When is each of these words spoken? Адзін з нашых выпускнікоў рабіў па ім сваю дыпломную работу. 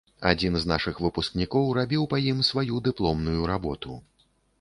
Адзін 0.29 0.55
з 0.61 0.69
нашых 0.71 1.01
выпускнікоў 1.07 1.69
рабіў 1.79 2.07
па 2.13 2.17
ім 2.31 2.41
сваю 2.49 2.81
дыпломную 2.87 3.41
работу. 3.53 3.99